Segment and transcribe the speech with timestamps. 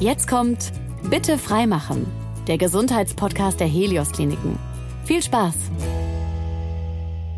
[0.00, 0.72] Jetzt kommt
[1.10, 2.06] Bitte freimachen,
[2.46, 4.58] der Gesundheitspodcast der Helios Kliniken.
[5.04, 5.54] Viel Spaß!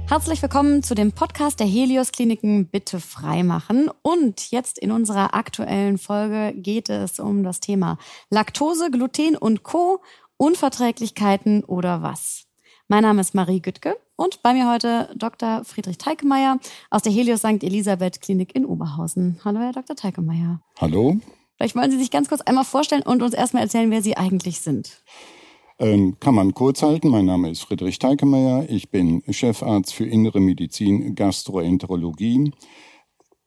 [0.08, 3.90] Herzlich willkommen zu dem Podcast der Helios Kliniken Bitte freimachen.
[4.02, 7.98] Und jetzt in unserer aktuellen Folge geht es um das Thema
[8.30, 10.00] Laktose, Gluten und Co.
[10.36, 12.44] Unverträglichkeiten oder was.
[12.86, 15.64] Mein Name ist Marie Güttke und bei mir heute Dr.
[15.64, 17.64] Friedrich Teikemeyer aus der Helios St.
[17.64, 19.40] Elisabeth Klinik in Oberhausen.
[19.44, 19.96] Hallo, Herr Dr.
[19.96, 20.60] Teikemeyer.
[20.80, 21.18] Hallo.
[21.62, 24.58] Vielleicht wollen Sie sich ganz kurz einmal vorstellen und uns erstmal erzählen, wer Sie eigentlich
[24.58, 25.00] sind.
[25.78, 27.06] Ähm, kann man kurz halten.
[27.06, 28.68] Mein Name ist Friedrich Teikemeyer.
[28.68, 32.50] Ich bin Chefarzt für Innere Medizin, Gastroenterologie.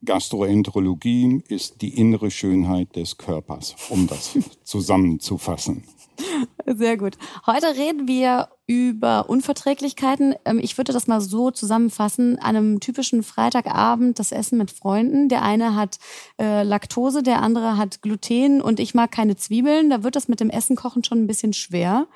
[0.06, 5.84] Gastroenterologie ist die innere Schönheit des Körpers, um das zusammenzufassen.
[6.66, 7.18] Sehr gut.
[7.46, 10.36] Heute reden wir über Unverträglichkeiten.
[10.46, 12.38] Ähm, ich würde das mal so zusammenfassen.
[12.40, 15.30] An einem typischen Freitagabend das Essen mit Freunden.
[15.30, 15.98] Der eine hat
[16.40, 19.90] äh, Laktose, der andere hat Gluten und ich mag keine Zwiebeln.
[19.90, 22.08] Da wird das mit dem Essen kochen schon ein bisschen schwer.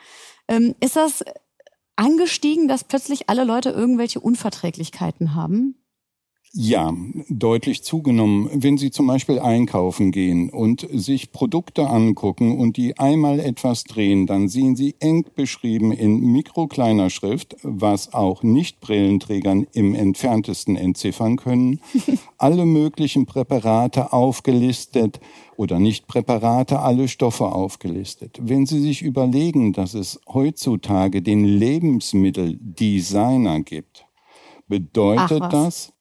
[0.48, 1.24] Ähm, ist das
[1.96, 5.76] angestiegen, dass plötzlich alle Leute irgendwelche Unverträglichkeiten haben?
[6.52, 6.92] Ja,
[7.30, 8.50] deutlich zugenommen.
[8.52, 14.26] Wenn Sie zum Beispiel einkaufen gehen und sich Produkte angucken und die einmal etwas drehen,
[14.26, 21.82] dann sehen Sie eng beschrieben in mikrokleiner Schrift, was auch Nicht-Brillenträgern im entferntesten entziffern können,
[22.40, 25.20] alle möglichen Präparate aufgelistet
[25.56, 28.40] oder Nicht-Präparate, alle Stoffe aufgelistet.
[28.42, 34.08] Wenn Sie sich überlegen, dass es heutzutage den Lebensmitteldesigner gibt,
[34.68, 35.94] bedeutet das,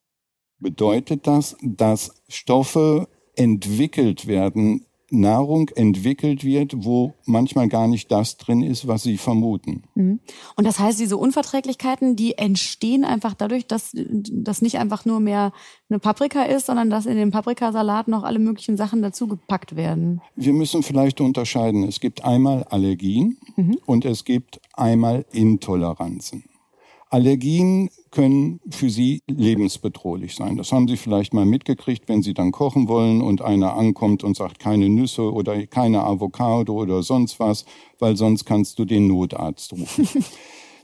[0.61, 8.62] bedeutet das, dass Stoffe entwickelt werden, Nahrung entwickelt wird, wo manchmal gar nicht das drin
[8.62, 9.84] ist, was sie vermuten.
[9.95, 10.20] Mhm.
[10.56, 15.53] Und das heißt, diese Unverträglichkeiten, die entstehen einfach dadurch, dass das nicht einfach nur mehr
[15.89, 20.20] eine Paprika ist, sondern dass in den Paprikasalat noch alle möglichen Sachen dazugepackt werden.
[20.36, 21.84] Wir müssen vielleicht unterscheiden.
[21.84, 23.79] Es gibt einmal Allergien mhm.
[23.86, 26.45] und es gibt einmal Intoleranzen.
[27.11, 30.57] Allergien können für Sie lebensbedrohlich sein.
[30.57, 34.36] Das haben Sie vielleicht mal mitgekriegt, wenn Sie dann kochen wollen und einer ankommt und
[34.36, 37.64] sagt keine Nüsse oder keine Avocado oder sonst was,
[37.98, 40.08] weil sonst kannst du den Notarzt rufen.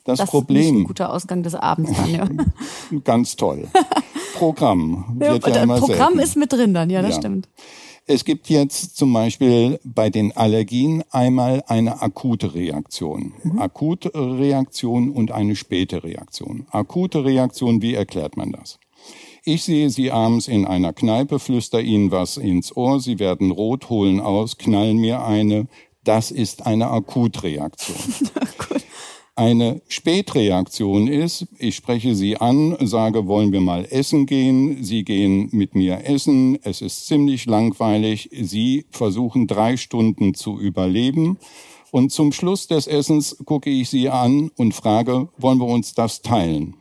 [0.06, 0.60] Das, das Problem.
[0.60, 2.28] Ist ein guter Ausgang des Abends dann, ja.
[3.04, 3.66] Ganz toll.
[4.34, 5.16] Programm.
[5.18, 6.18] Wird ja, ja immer Programm selten.
[6.18, 7.20] ist mit drin dann, ja, das ja.
[7.22, 7.48] stimmt.
[8.06, 13.32] Es gibt jetzt zum Beispiel bei den Allergien einmal eine akute Reaktion.
[13.42, 13.58] Mhm.
[13.58, 16.66] Akute Reaktion und eine späte Reaktion.
[16.70, 18.78] Akute Reaktion, wie erklärt man das?
[19.46, 23.88] Ich sehe Sie abends in einer Kneipe, flüster Ihnen was ins Ohr, Sie werden rot,
[23.88, 25.66] holen aus, knallen mir eine.
[26.02, 27.96] Das ist eine Akutreaktion.
[29.36, 34.84] Eine Spätreaktion ist, ich spreche Sie an, sage, wollen wir mal essen gehen?
[34.84, 36.56] Sie gehen mit mir essen.
[36.62, 38.30] Es ist ziemlich langweilig.
[38.32, 41.38] Sie versuchen drei Stunden zu überleben.
[41.90, 46.22] Und zum Schluss des Essens gucke ich Sie an und frage, wollen wir uns das
[46.22, 46.74] teilen?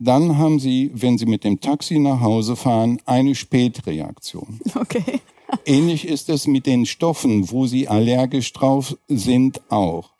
[0.00, 4.60] Dann haben Sie, wenn Sie mit dem Taxi nach Hause fahren, eine Spätreaktion.
[4.74, 5.20] Okay.
[5.64, 10.17] Ähnlich ist es mit den Stoffen, wo Sie allergisch drauf sind, auch.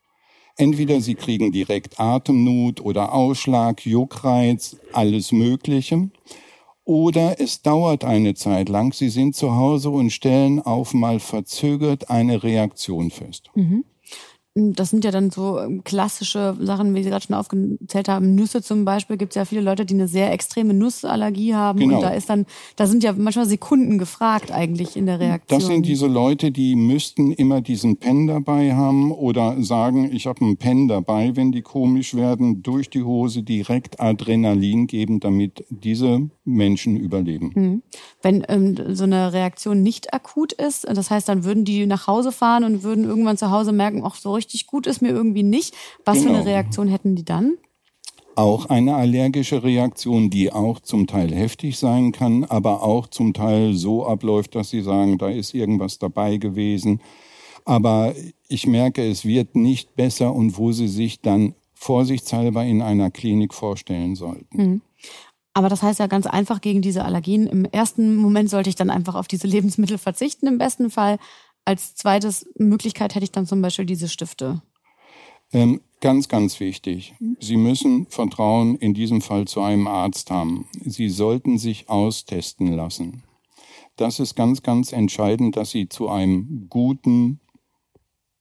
[0.58, 6.10] Entweder sie kriegen direkt Atemnot oder Ausschlag, Juckreiz, alles Mögliche.
[6.84, 12.10] Oder es dauert eine Zeit lang, sie sind zu Hause und stellen auf mal verzögert
[12.10, 13.50] eine Reaktion fest.
[13.54, 13.84] Mhm.
[14.74, 18.34] Das sind ja dann so ähm, klassische Sachen, wie Sie gerade schon aufgezählt haben.
[18.34, 21.78] Nüsse zum Beispiel gibt es ja viele Leute, die eine sehr extreme Nussallergie haben.
[21.80, 21.96] Genau.
[21.96, 22.46] Und da ist dann,
[22.76, 25.60] da sind ja manchmal Sekunden gefragt eigentlich in der Reaktion.
[25.60, 30.40] Das sind diese Leute, die müssten immer diesen Pen dabei haben oder sagen, ich habe
[30.42, 36.28] einen Pen dabei, wenn die komisch werden, durch die Hose direkt Adrenalin geben, damit diese
[36.44, 37.52] Menschen überleben.
[37.54, 37.82] Mhm.
[38.22, 42.32] Wenn ähm, so eine Reaktion nicht akut ist, das heißt, dann würden die nach Hause
[42.32, 45.42] fahren und würden irgendwann zu Hause merken, ach so richtig richtig gut ist mir irgendwie
[45.42, 45.74] nicht.
[46.04, 46.24] Was genau.
[46.24, 46.54] für eine genau.
[46.56, 47.58] Reaktion hätten die dann?
[48.34, 53.74] Auch eine allergische Reaktion, die auch zum Teil heftig sein kann, aber auch zum Teil
[53.74, 57.00] so abläuft, dass sie sagen, da ist irgendwas dabei gewesen.
[57.64, 58.14] Aber
[58.48, 63.52] ich merke, es wird nicht besser und wo sie sich dann vorsichtshalber in einer Klinik
[63.52, 64.62] vorstellen sollten.
[64.62, 64.80] Mhm.
[65.52, 67.48] Aber das heißt ja ganz einfach gegen diese Allergien.
[67.48, 71.18] Im ersten Moment sollte ich dann einfach auf diese Lebensmittel verzichten, im besten Fall.
[71.68, 74.62] Als zweites Möglichkeit hätte ich dann zum Beispiel diese Stifte.
[75.52, 77.14] Ähm, ganz, ganz wichtig.
[77.40, 80.66] Sie müssen Vertrauen in diesem Fall zu einem Arzt haben.
[80.82, 83.22] Sie sollten sich austesten lassen.
[83.96, 87.38] Das ist ganz, ganz entscheidend, dass Sie zu einem guten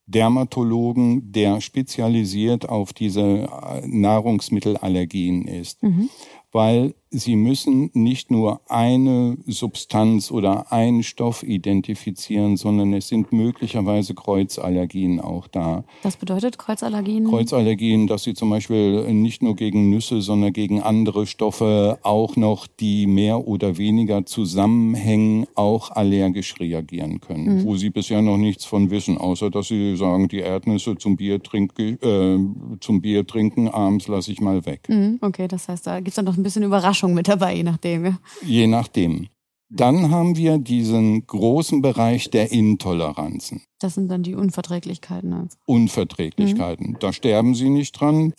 [0.06, 5.84] Dermatologen, der spezialisiert auf diese äh, Nahrungsmittelallergien ist.
[5.84, 6.10] Mhm.
[6.54, 14.14] Weil Sie müssen nicht nur eine Substanz oder einen Stoff identifizieren, sondern es sind möglicherweise
[14.14, 15.86] Kreuzallergien auch da.
[16.04, 17.26] Was bedeutet Kreuzallergien?
[17.30, 22.68] Kreuzallergien, dass Sie zum Beispiel nicht nur gegen Nüsse, sondern gegen andere Stoffe auch noch,
[22.68, 27.64] die mehr oder weniger zusammenhängen, auch allergisch reagieren können, mhm.
[27.64, 31.42] wo Sie bisher noch nichts von wissen, außer dass Sie sagen, die Erdnüsse zum Bier,
[31.42, 32.38] trinke, äh,
[32.82, 34.82] zum Bier trinken abends lasse ich mal weg.
[34.90, 37.56] Mhm, okay, das heißt, da gibt es dann noch ein bisschen Überraschung Überraschung mit dabei,
[37.56, 38.06] je nachdem.
[38.06, 38.20] Ja.
[38.46, 39.28] Je nachdem.
[39.70, 43.62] Dann haben wir diesen großen Bereich der Intoleranzen.
[43.80, 45.34] Das sind dann die Unverträglichkeiten.
[45.34, 45.58] Also.
[45.66, 46.92] Unverträglichkeiten.
[46.92, 46.98] Mhm.
[47.00, 48.34] Da sterben sie nicht dran.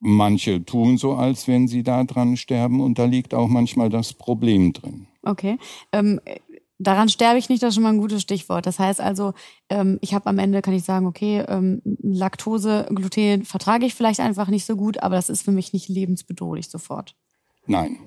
[0.00, 2.80] Manche tun so, als wenn sie da dran sterben.
[2.80, 5.06] Und da liegt auch manchmal das Problem drin.
[5.22, 5.58] Okay.
[5.92, 6.18] Ähm,
[6.78, 8.64] daran sterbe ich nicht, das ist schon mal ein gutes Stichwort.
[8.64, 9.34] Das heißt also,
[9.68, 14.20] ähm, ich habe am Ende, kann ich sagen, okay, ähm, Laktose, Gluten vertrage ich vielleicht
[14.20, 17.16] einfach nicht so gut, aber das ist für mich nicht lebensbedrohlich sofort.
[17.68, 17.98] Nein.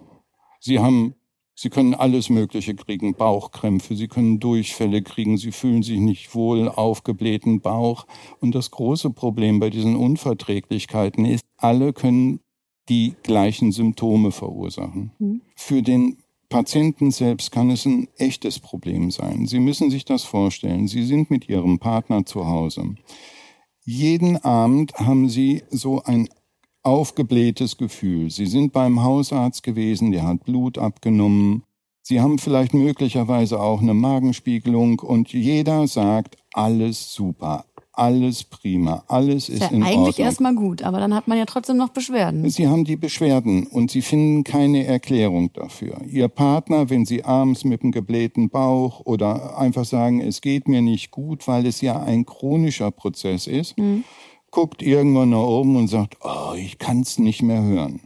[0.59, 1.15] Sie haben,
[1.55, 6.67] Sie können alles Mögliche kriegen, Bauchkrämpfe, Sie können Durchfälle kriegen, Sie fühlen sich nicht wohl,
[6.67, 8.05] aufgeblähten Bauch.
[8.39, 12.41] Und das große Problem bei diesen Unverträglichkeiten ist, alle können
[12.89, 15.11] die gleichen Symptome verursachen.
[15.19, 15.41] Mhm.
[15.55, 16.17] Für den
[16.49, 19.45] Patienten selbst kann es ein echtes Problem sein.
[19.45, 20.87] Sie müssen sich das vorstellen.
[20.87, 22.95] Sie sind mit Ihrem Partner zu Hause.
[23.83, 26.27] Jeden Abend haben Sie so ein
[26.83, 28.29] aufgeblähtes Gefühl.
[28.29, 31.63] Sie sind beim Hausarzt gewesen, der hat Blut abgenommen.
[32.03, 39.49] Sie haben vielleicht möglicherweise auch eine Magenspiegelung und jeder sagt, alles super, alles prima, alles
[39.49, 40.25] ist, ist ja in eigentlich Ordnung.
[40.25, 42.49] erstmal gut, aber dann hat man ja trotzdem noch Beschwerden.
[42.49, 46.01] Sie haben die Beschwerden und Sie finden keine Erklärung dafür.
[46.09, 50.81] Ihr Partner, wenn Sie abends mit einem geblähten Bauch oder einfach sagen, es geht mir
[50.81, 54.03] nicht gut, weil es ja ein chronischer Prozess ist, mhm
[54.51, 58.01] guckt irgendwann nach oben und sagt, oh, ich kann's nicht mehr hören.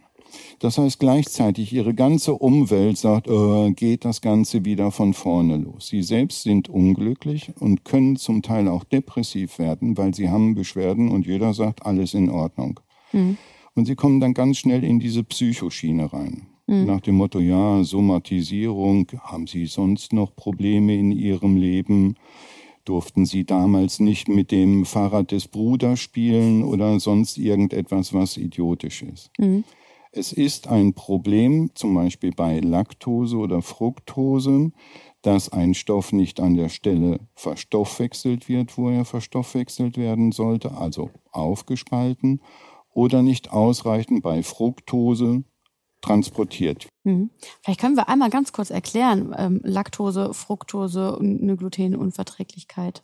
[0.59, 5.87] Das heißt gleichzeitig, ihre ganze Umwelt sagt, oh, geht das Ganze wieder von vorne los.
[5.87, 11.11] Sie selbst sind unglücklich und können zum Teil auch depressiv werden, weil sie haben Beschwerden
[11.11, 12.79] und jeder sagt, alles in Ordnung.
[13.11, 13.37] Mhm.
[13.75, 16.47] Und sie kommen dann ganz schnell in diese Psychoschiene rein.
[16.67, 16.85] Mhm.
[16.85, 22.15] Nach dem Motto, ja, Somatisierung, haben Sie sonst noch Probleme in Ihrem Leben?
[22.85, 29.03] Durften sie damals nicht mit dem Fahrrad des Bruders spielen oder sonst irgendetwas, was idiotisch
[29.03, 29.31] ist.
[29.37, 29.63] Mhm.
[30.11, 34.71] Es ist ein Problem, zum Beispiel bei Laktose oder Fructose,
[35.21, 41.09] dass ein Stoff nicht an der Stelle verstoffwechselt wird, wo er verstoffwechselt werden sollte, also
[41.31, 42.39] aufgespalten,
[42.93, 45.43] oder nicht ausreichend bei Fructose
[46.05, 46.87] transportiert.
[47.03, 47.29] Mhm.
[47.63, 53.03] Vielleicht können wir einmal ganz kurz erklären, ähm, Laktose, Fructose und eine Glutenunverträglichkeit.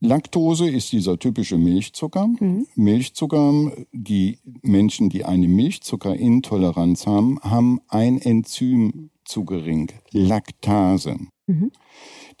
[0.00, 2.28] Laktose ist dieser typische Milchzucker.
[2.28, 2.66] Mhm.
[2.76, 11.16] Milchzucker, die Menschen, die eine Milchzuckerintoleranz haben, haben ein Enzym zu gering, Laktase.
[11.46, 11.72] Mhm.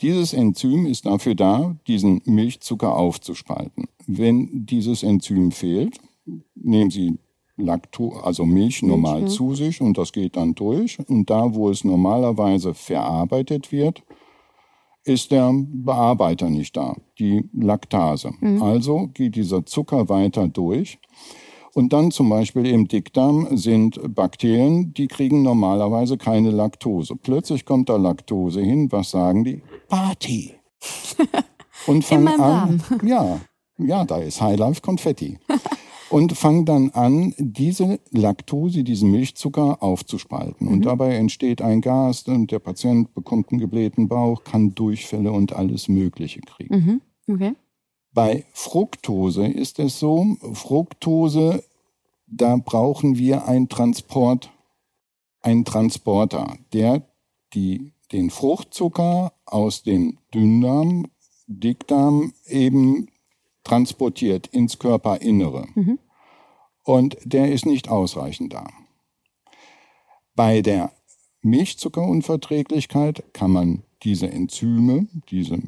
[0.00, 3.88] Dieses Enzym ist dafür da, diesen Milchzucker aufzuspalten.
[4.06, 5.98] Wenn dieses Enzym fehlt,
[6.54, 7.18] nehmen Sie
[7.58, 9.36] Lacto, also Milch normal Milch, ja.
[9.36, 10.98] zu sich und das geht dann durch.
[11.08, 14.02] Und da, wo es normalerweise verarbeitet wird,
[15.04, 18.32] ist der Bearbeiter nicht da, die Laktase.
[18.40, 18.62] Mhm.
[18.62, 20.98] Also geht dieser Zucker weiter durch.
[21.74, 27.14] Und dann zum Beispiel im Dickdarm sind Bakterien, die kriegen normalerweise keine Laktose.
[27.14, 28.90] Plötzlich kommt da Laktose hin.
[28.90, 29.62] Was sagen die?
[29.88, 30.54] Party.
[31.86, 32.82] Und fangen an.
[33.04, 33.40] Ja,
[33.78, 35.38] ja, da ist Highlife Konfetti.
[36.10, 40.66] und fangen dann an, diese Laktose, diesen Milchzucker aufzuspalten.
[40.66, 40.72] Mhm.
[40.72, 45.52] Und dabei entsteht ein Gas und der Patient bekommt einen geblähten Bauch, kann Durchfälle und
[45.52, 47.02] alles Mögliche kriegen.
[47.26, 47.34] Mhm.
[47.34, 47.52] Okay.
[48.12, 51.62] Bei Fructose ist es so, Fructose,
[52.26, 54.50] da brauchen wir einen Transport,
[55.40, 57.02] einen Transporter, der
[57.54, 61.06] die, den Fruchtzucker aus dem Dünndarm,
[61.46, 63.08] Dickdarm eben
[63.68, 65.66] transportiert ins Körperinnere.
[65.74, 65.98] Mhm.
[66.84, 68.66] Und der ist nicht ausreichend da.
[70.34, 70.92] Bei der
[71.42, 75.58] Milchzuckerunverträglichkeit kann man diese Enzyme, diese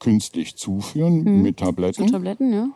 [0.00, 1.42] künstlich zuführen mhm.
[1.42, 2.06] mit Tabletten.
[2.06, 2.68] Zu Tabletten, ja.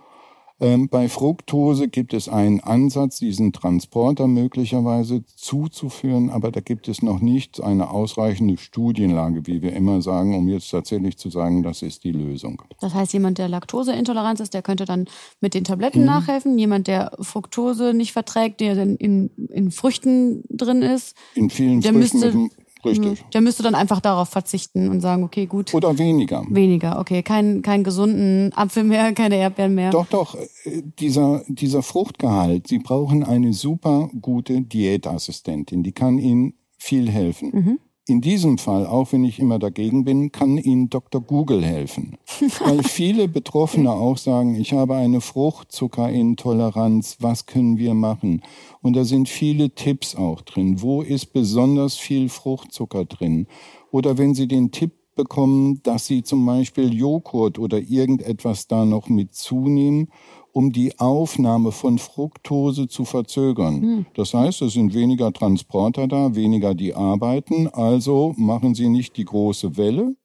[0.58, 7.02] Ähm, bei Fructose gibt es einen Ansatz, diesen Transporter möglicherweise zuzuführen, aber da gibt es
[7.02, 11.82] noch nicht eine ausreichende Studienlage, wie wir immer sagen, um jetzt tatsächlich zu sagen, das
[11.82, 12.62] ist die Lösung.
[12.80, 15.06] Das heißt, jemand, der Laktoseintoleranz ist, der könnte dann
[15.42, 16.06] mit den Tabletten mhm.
[16.06, 16.58] nachhelfen.
[16.58, 21.92] Jemand, der Fructose nicht verträgt, der dann in, in Früchten drin ist, in vielen der
[21.92, 23.25] Früchten müsste Richtig.
[23.33, 25.75] Der müsste dann einfach darauf verzichten und sagen, okay, gut.
[25.75, 26.45] Oder weniger.
[26.49, 27.23] Weniger, okay.
[27.23, 29.90] Kein, kein gesunden Apfel mehr, keine Erdbeeren mehr.
[29.90, 36.55] Doch, doch, äh, dieser, dieser Fruchtgehalt, Sie brauchen eine super gute Diätassistentin, die kann Ihnen
[36.78, 37.50] viel helfen.
[37.52, 37.78] Mhm.
[38.08, 41.20] In diesem Fall, auch wenn ich immer dagegen bin, kann Ihnen Dr.
[41.20, 42.16] Google helfen.
[42.60, 48.42] Weil viele Betroffene auch sagen, ich habe eine Fruchtzuckerintoleranz, was können wir machen?
[48.80, 50.80] Und da sind viele Tipps auch drin.
[50.82, 53.48] Wo ist besonders viel Fruchtzucker drin?
[53.90, 59.08] Oder wenn Sie den Tipp bekommen, dass Sie zum Beispiel Joghurt oder irgendetwas da noch
[59.08, 60.12] mit zunehmen
[60.56, 63.82] um die Aufnahme von Fructose zu verzögern.
[63.82, 64.06] Hm.
[64.14, 69.26] Das heißt, es sind weniger Transporter da, weniger die arbeiten, also machen sie nicht die
[69.26, 70.16] große Welle,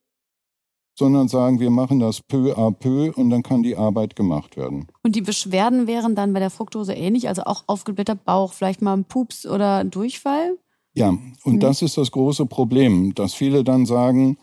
[0.98, 4.88] sondern sagen, wir machen das peu à peu und dann kann die Arbeit gemacht werden.
[5.04, 8.94] Und die Beschwerden wären dann bei der Fructose ähnlich, also auch aufgeblähter Bauch, vielleicht mal
[8.94, 10.58] ein Pups oder Durchfall?
[10.94, 11.10] Ja,
[11.44, 11.60] und Mhm.
[11.60, 14.38] das ist das große Problem, dass viele dann sagen,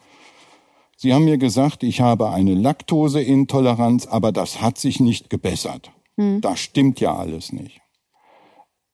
[1.00, 5.92] Sie haben mir gesagt, ich habe eine Laktoseintoleranz, aber das hat sich nicht gebessert.
[6.16, 6.40] Hm.
[6.40, 7.80] Das stimmt ja alles nicht.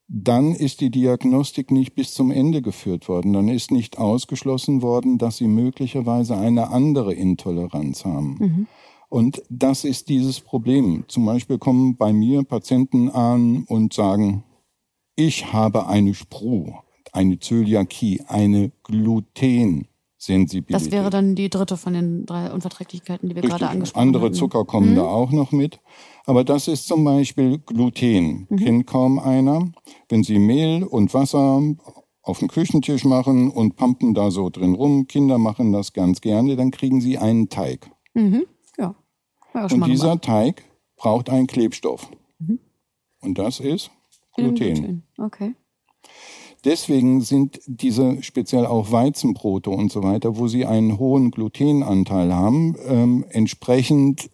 [0.06, 3.32] Dann ist die Diagnostik nicht bis zum Ende geführt worden.
[3.32, 8.36] Dann ist nicht ausgeschlossen worden, dass Sie möglicherweise eine andere Intoleranz haben.
[8.38, 8.66] Mhm.
[9.08, 11.04] Und das ist dieses Problem.
[11.08, 14.44] Zum Beispiel kommen bei mir Patienten an und sagen,
[15.16, 16.74] ich habe eine Spru,
[17.12, 18.72] eine Zöliakie, eine
[20.26, 20.74] Glutensensibilität.
[20.74, 23.70] Das wäre dann die dritte von den drei Unverträglichkeiten, die wir gerade Richtig.
[23.70, 24.34] angesprochen Andere hatten.
[24.34, 24.96] Zucker kommen Mhm.
[24.96, 25.80] da auch noch mit.
[26.26, 28.46] Aber das ist zum Beispiel Gluten.
[28.48, 28.56] Mhm.
[28.56, 29.70] Kennt kaum einer.
[30.08, 31.62] Wenn Sie Mehl und Wasser
[32.22, 36.56] auf den Küchentisch machen und pumpen da so drin rum, Kinder machen das ganz gerne,
[36.56, 37.90] dann kriegen Sie einen Teig.
[38.14, 38.44] Mhm.
[38.78, 38.94] Ja.
[39.52, 40.20] Und dieser.
[40.20, 40.64] Teig
[40.96, 42.10] braucht einen Klebstoff.
[42.38, 42.58] Mhm.
[43.20, 43.90] Und das ist
[44.36, 45.02] Mhm, Gluten.
[45.18, 45.54] Okay.
[46.64, 52.76] Deswegen sind diese speziell auch Weizenbrote und so weiter, wo sie einen hohen Glutenanteil haben,
[52.86, 54.30] ähm, entsprechend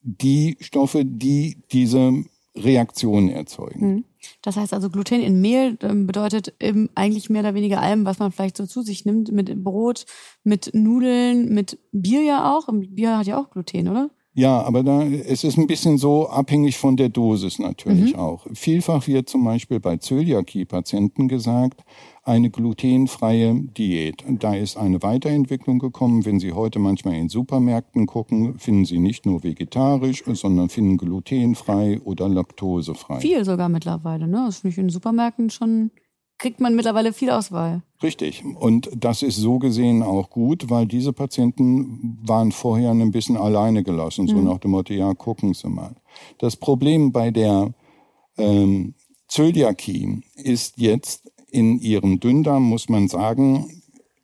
[0.00, 2.24] die Stoffe, die diese
[2.56, 3.94] Reaktion erzeugen.
[3.94, 4.04] Mhm.
[4.40, 6.54] Das heißt also, Gluten in Mehl ähm, bedeutet
[6.94, 10.06] eigentlich mehr oder weniger allem, was man vielleicht so zu sich nimmt, mit Brot,
[10.44, 12.68] mit Nudeln, mit Bier ja auch.
[12.72, 14.10] Bier hat ja auch Gluten, oder?
[14.36, 18.46] Ja, aber da, es ist ein bisschen so abhängig von der Dosis natürlich auch.
[18.52, 21.84] Vielfach wird zum Beispiel bei Zöliakie-Patienten gesagt,
[22.24, 24.24] eine glutenfreie Diät.
[24.26, 26.24] Da ist eine Weiterentwicklung gekommen.
[26.24, 32.00] Wenn Sie heute manchmal in Supermärkten gucken, finden Sie nicht nur vegetarisch, sondern finden glutenfrei
[32.04, 33.20] oder laktosefrei.
[33.20, 34.44] Viel sogar mittlerweile, ne?
[34.46, 35.92] Das finde ich in Supermärkten schon,
[36.44, 37.80] kriegt man mittlerweile viel Auswahl.
[38.02, 38.44] Richtig.
[38.44, 43.82] Und das ist so gesehen auch gut, weil diese Patienten waren vorher ein bisschen alleine
[43.82, 44.44] gelassen, so Mhm.
[44.44, 45.94] nach dem Motto, ja, gucken Sie mal.
[46.36, 47.72] Das Problem bei der
[48.36, 48.92] ähm,
[49.26, 53.80] Zöliakie ist jetzt in ihrem Dünndarm, muss man sagen,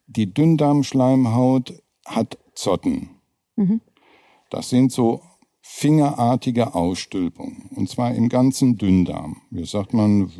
[0.07, 1.73] die Dünndarmschleimhaut
[2.05, 3.09] hat Zotten.
[3.57, 3.81] Mhm.
[4.50, 5.23] Das sind so
[5.73, 9.37] fingerartige Ausstülpungen, und zwar im ganzen Dünndarm.
[9.50, 10.31] Wie sagt man,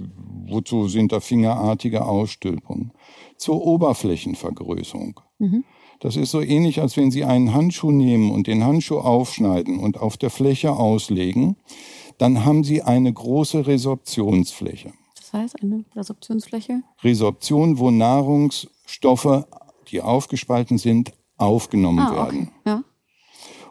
[0.49, 2.91] wozu sind da fingerartige Ausstülpungen?
[3.37, 5.21] Zur Oberflächenvergrößerung.
[5.39, 5.65] Mhm.
[6.01, 9.99] Das ist so ähnlich, als wenn Sie einen Handschuh nehmen und den Handschuh aufschneiden und
[10.01, 11.57] auf der Fläche auslegen,
[12.19, 14.93] dann haben Sie eine große Resorptionsfläche.
[15.17, 16.83] Das heißt, eine Resorptionsfläche.
[17.05, 19.45] Resorption, wo Nahrungsstoffe,
[19.91, 22.41] die aufgespalten sind, aufgenommen Ah, werden.
[22.49, 22.51] okay.
[22.67, 22.85] Ja.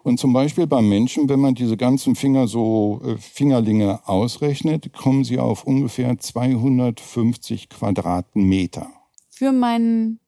[0.10, 5.24] Und zum Beispiel beim Menschen, wenn man diese ganzen Finger so äh, Fingerlinge ausrechnet, kommen
[5.24, 8.88] sie auf ungefähr 250 Quadratmeter.
[9.30, 10.20] Für meinen.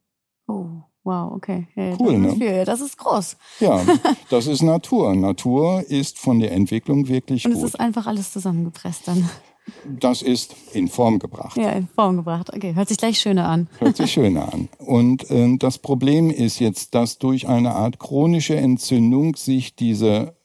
[0.47, 0.67] Oh,
[1.03, 1.67] wow, okay.
[1.75, 2.45] Ja, Cool, das ist ne?
[2.45, 2.65] viel.
[2.65, 3.37] Das ist groß.
[3.59, 3.81] Ja,
[4.29, 5.15] das ist Natur.
[5.15, 7.67] Natur ist von der Entwicklung wirklich Und es gut.
[7.69, 9.27] ist einfach alles zusammengepresst dann.
[9.99, 11.57] Das ist in Form gebracht.
[11.57, 12.51] Ja, in Form gebracht.
[12.53, 13.67] Okay, hört sich gleich schöner an.
[13.79, 14.69] Hört sich schöner an.
[14.77, 20.35] Und ähm, das Problem ist jetzt, dass durch eine Art chronische Entzündung sich diese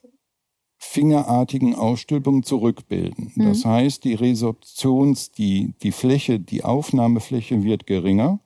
[0.77, 3.31] fingerartigen Ausstülpungen zurückbilden.
[3.35, 3.45] Mhm.
[3.45, 8.39] Das heißt, die Resorptions, die, die Fläche, die Aufnahmefläche wird geringer.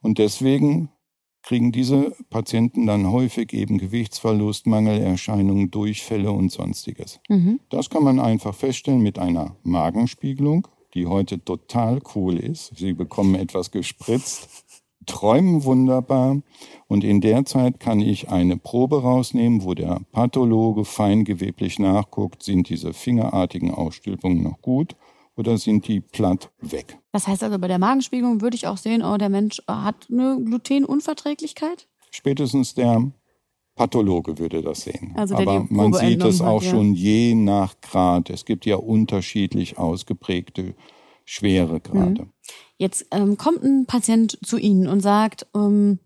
[0.00, 0.90] Und deswegen
[1.46, 7.20] kriegen diese Patienten dann häufig eben Gewichtsverlust, Mangelerscheinungen, Durchfälle und sonstiges.
[7.28, 7.60] Mhm.
[7.70, 12.76] Das kann man einfach feststellen mit einer Magenspiegelung, die heute total cool ist.
[12.76, 14.64] Sie bekommen etwas gespritzt,
[15.06, 16.42] träumen wunderbar
[16.88, 22.68] und in der Zeit kann ich eine Probe rausnehmen, wo der Pathologe feingeweblich nachguckt, sind
[22.68, 24.96] diese fingerartigen Ausstülpungen noch gut
[25.36, 26.98] oder sind die platt weg.
[27.12, 30.42] Das heißt also, bei der Magenspiegelung würde ich auch sehen, oh, der Mensch hat eine
[30.42, 31.88] Glutenunverträglichkeit.
[32.10, 33.12] Spätestens der
[33.74, 35.12] Pathologe würde das sehen.
[35.16, 36.70] Also der Aber man sieht es auch ja.
[36.70, 38.30] schon je nach Grad.
[38.30, 40.74] Es gibt ja unterschiedlich ausgeprägte
[41.26, 42.22] Schweregrade.
[42.22, 42.32] Mhm.
[42.78, 45.98] Jetzt ähm, kommt ein Patient zu Ihnen und sagt, ähm,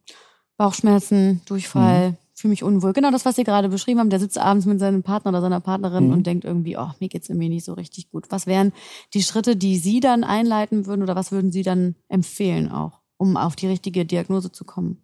[0.57, 2.17] Bauchschmerzen, Durchfall, mhm.
[2.41, 2.93] Fühle mich unwohl.
[2.93, 4.11] Genau das, was Sie gerade beschrieben haben.
[4.11, 6.13] Der sitzt abends mit seinem Partner oder seiner Partnerin mhm.
[6.13, 8.27] und denkt irgendwie, oh, mir geht's irgendwie nicht so richtig gut.
[8.31, 8.73] Was wären
[9.15, 13.37] die Schritte, die Sie dann einleiten würden oder was würden Sie dann empfehlen auch, um
[13.37, 15.03] auf die richtige Diagnose zu kommen?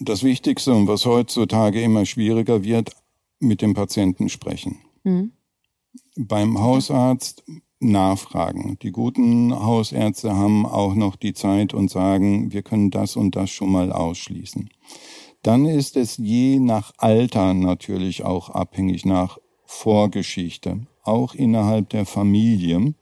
[0.00, 2.90] Das Wichtigste und was heutzutage immer schwieriger wird,
[3.38, 4.78] mit dem Patienten sprechen.
[5.04, 5.32] Mhm.
[6.16, 7.44] Beim Hausarzt
[7.80, 8.78] nachfragen.
[8.82, 13.50] Die guten Hausärzte haben auch noch die Zeit und sagen, wir können das und das
[13.50, 14.70] schon mal ausschließen.
[15.44, 19.36] Dann ist es je nach Alter natürlich auch abhängig nach
[19.66, 22.94] Vorgeschichte, auch innerhalb der Familie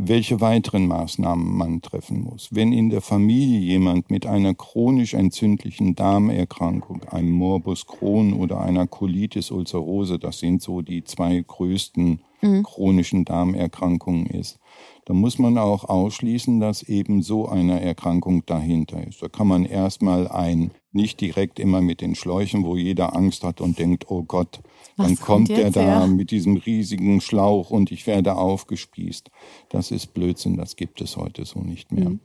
[0.00, 2.50] welche weiteren Maßnahmen man treffen muss.
[2.52, 8.86] Wenn in der Familie jemand mit einer chronisch entzündlichen Darmerkrankung, einem Morbus Crohn oder einer
[8.86, 12.62] Colitis ulcerose, das sind so die zwei größten mhm.
[12.62, 14.60] chronischen Darmerkrankungen ist,
[15.08, 19.22] dann muss man auch ausschließen, dass eben so eine Erkrankung dahinter ist.
[19.22, 23.62] Da kann man erstmal ein, nicht direkt immer mit den Schläuchen, wo jeder Angst hat
[23.62, 24.60] und denkt, oh Gott,
[24.98, 26.06] dann Was kommt der da her?
[26.08, 29.30] mit diesem riesigen Schlauch und ich werde aufgespießt.
[29.70, 32.10] Das ist Blödsinn, das gibt es heute so nicht mehr.
[32.10, 32.20] Mhm.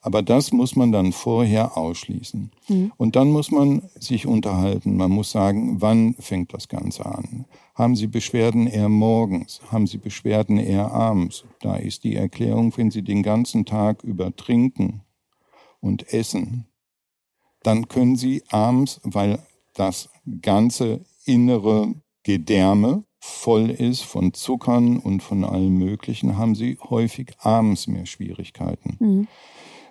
[0.00, 2.50] Aber das muss man dann vorher ausschließen.
[2.68, 2.92] Mhm.
[2.96, 4.96] Und dann muss man sich unterhalten.
[4.96, 7.46] Man muss sagen, wann fängt das Ganze an?
[7.74, 9.60] Haben Sie Beschwerden eher morgens?
[9.70, 11.44] Haben Sie Beschwerden eher abends?
[11.60, 15.02] Da ist die Erklärung, wenn Sie den ganzen Tag über trinken
[15.80, 16.66] und essen,
[17.62, 19.40] dann können Sie abends, weil
[19.74, 20.08] das
[20.42, 27.86] ganze innere Gedärme voll ist von Zuckern und von allem Möglichen, haben sie häufig abends
[27.86, 28.96] mehr Schwierigkeiten.
[28.98, 29.28] Mhm.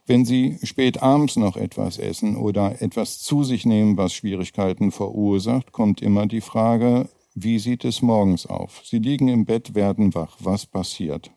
[0.07, 5.73] Wenn Sie spät abends noch etwas essen oder etwas zu sich nehmen, was Schwierigkeiten verursacht,
[5.73, 8.81] kommt immer die Frage, wie sieht es morgens auf?
[8.85, 10.37] Sie liegen im Bett, werden wach.
[10.39, 11.29] Was passiert?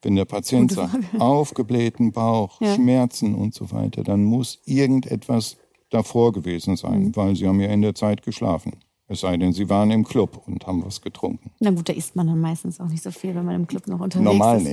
[0.00, 2.72] Wenn der Patient sagt, aufgeblähten Bauch, ja.
[2.76, 5.56] Schmerzen und so weiter, dann muss irgendetwas
[5.90, 7.16] davor gewesen sein, mhm.
[7.16, 8.76] weil sie haben ja in der Zeit geschlafen.
[9.10, 11.50] Es sei denn, sie waren im Club und haben was getrunken.
[11.60, 13.86] Na gut, da isst man dann meistens auch nicht so viel, wenn man im Club
[13.86, 14.64] noch unterwegs Normal ist.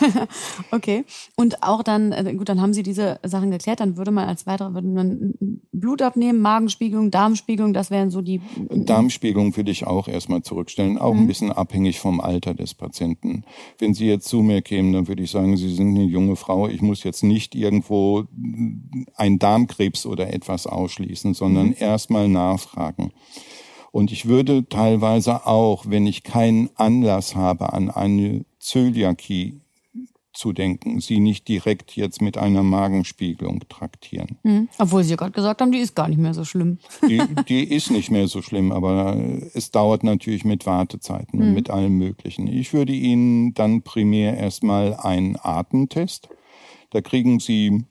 [0.00, 0.28] Normal nicht.
[0.72, 1.04] okay.
[1.36, 4.46] Und auch dann, äh, gut, dann haben Sie diese Sachen geklärt, dann würde man als
[4.46, 5.34] weitere, würde man
[5.70, 8.40] Blut abnehmen, Magenspiegelung, Darmspiegelung, das wären so die.
[8.68, 11.20] Darmspiegelung würde ich auch erstmal zurückstellen, auch mhm.
[11.20, 13.44] ein bisschen abhängig vom Alter des Patienten.
[13.78, 16.66] Wenn Sie jetzt zu mir kämen, dann würde ich sagen, Sie sind eine junge Frau,
[16.66, 18.24] ich muss jetzt nicht irgendwo
[19.14, 21.76] ein Darmkrebs oder etwas ausschließen, sondern mhm.
[21.78, 23.12] erstmal nachfragen.
[23.94, 29.60] Und ich würde teilweise auch, wenn ich keinen Anlass habe, an eine Zöliakie
[30.32, 34.36] zu denken, sie nicht direkt jetzt mit einer Magenspiegelung traktieren.
[34.42, 34.68] Mhm.
[34.80, 36.78] Obwohl Sie ja gerade gesagt haben, die ist gar nicht mehr so schlimm.
[37.08, 39.16] Die, die ist nicht mehr so schlimm, aber
[39.54, 41.46] es dauert natürlich mit Wartezeiten mhm.
[41.46, 42.48] und mit allem Möglichen.
[42.48, 46.28] Ich würde Ihnen dann primär erstmal einen Atemtest.
[46.90, 47.84] Da kriegen Sie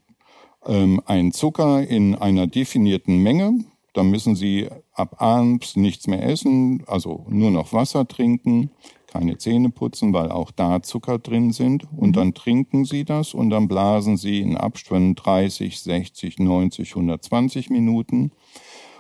[0.65, 3.63] ähm, einen Zucker in einer definierten Menge.
[3.93, 8.71] Da müssen Sie ab abends nichts mehr essen, also nur noch Wasser trinken,
[9.07, 11.85] keine Zähne putzen, weil auch da Zucker drin sind.
[11.95, 12.13] Und mhm.
[12.13, 18.31] dann trinken Sie das und dann blasen Sie in Abständen 30, 60, 90, 120 Minuten.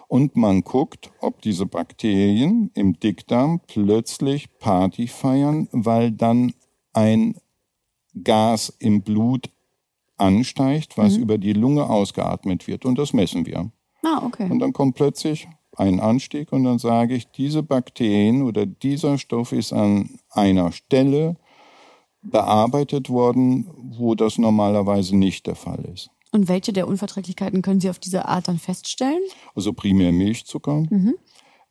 [0.07, 6.53] Und man guckt, ob diese Bakterien im Dickdarm plötzlich Party feiern, weil dann
[6.93, 7.35] ein
[8.23, 9.49] Gas im Blut
[10.17, 11.23] ansteigt, was mhm.
[11.23, 12.85] über die Lunge ausgeatmet wird.
[12.85, 13.71] Und das messen wir.
[14.03, 14.49] Ah, okay.
[14.49, 19.51] Und dann kommt plötzlich ein Anstieg und dann sage ich, diese Bakterien oder dieser Stoff
[19.51, 21.37] ist an einer Stelle
[22.21, 26.09] bearbeitet worden, wo das normalerweise nicht der Fall ist.
[26.31, 29.21] Und welche der Unverträglichkeiten können Sie auf diese Art dann feststellen?
[29.55, 30.85] Also primär Milchzucker.
[30.89, 31.15] Mhm.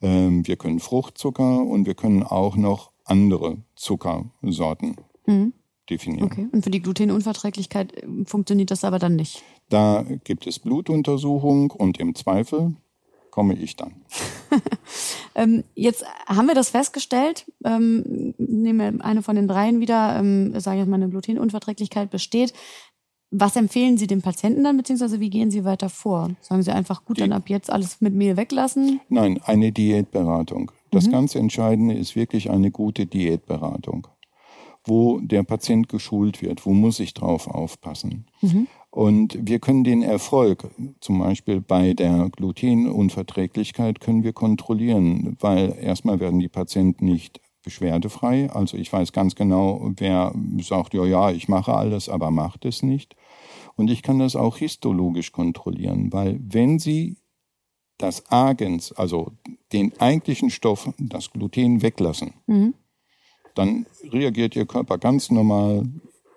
[0.00, 5.52] Ähm, wir können Fruchtzucker und wir können auch noch andere Zuckersorten mhm.
[5.92, 6.24] Definieren.
[6.24, 6.48] Okay.
[6.50, 9.42] Und für die Glutenunverträglichkeit äh, funktioniert das aber dann nicht?
[9.68, 12.74] Da gibt es Blutuntersuchung und im Zweifel
[13.30, 13.94] komme ich dann.
[15.34, 17.46] ähm, jetzt haben wir das festgestellt.
[17.64, 22.10] Ähm, nehmen wir eine von den dreien wieder, ähm, sage ich jetzt mal, eine Glutenunverträglichkeit
[22.10, 22.52] besteht.
[23.34, 26.32] Was empfehlen Sie dem Patienten dann, beziehungsweise wie gehen Sie weiter vor?
[26.42, 29.00] Sagen Sie einfach, gut, Die, dann ab jetzt alles mit Mehl weglassen?
[29.08, 30.70] Nein, eine Diätberatung.
[30.90, 31.12] Das mhm.
[31.12, 34.06] ganz Entscheidende ist wirklich eine gute Diätberatung,
[34.84, 38.26] wo der Patient geschult wird, wo muss ich drauf aufpassen.
[38.40, 38.66] Mhm.
[38.90, 40.68] Und wir können den Erfolg,
[41.00, 48.50] zum Beispiel bei der Glutenunverträglichkeit, können wir kontrollieren, weil erstmal werden die Patienten nicht beschwerdefrei.
[48.50, 52.82] Also ich weiß ganz genau, wer sagt, ja, ja, ich mache alles, aber macht es
[52.82, 53.16] nicht.
[53.76, 57.16] Und ich kann das auch histologisch kontrollieren, weil wenn Sie
[57.98, 59.32] das Agens, also
[59.72, 62.74] den eigentlichen Stoff, das Gluten weglassen, mhm.
[63.54, 65.84] Dann reagiert Ihr Körper ganz normal,